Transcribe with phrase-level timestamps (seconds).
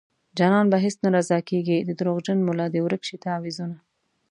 [0.37, 3.77] جانان په هيڅ نه رضا کيږي د دروغجن ملا دې ورک شي تعويذونه